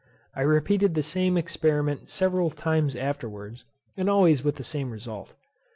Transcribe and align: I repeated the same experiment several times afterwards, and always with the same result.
I 0.35 0.41
repeated 0.41 0.95
the 0.95 1.03
same 1.03 1.37
experiment 1.37 2.09
several 2.09 2.49
times 2.49 2.95
afterwards, 2.95 3.65
and 3.95 4.09
always 4.09 4.43
with 4.43 4.55
the 4.55 4.63
same 4.63 4.89
result. 4.89 5.35